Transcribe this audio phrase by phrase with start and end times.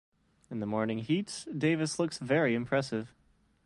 [0.49, 3.13] In the morning heats, Davis looked very impressive.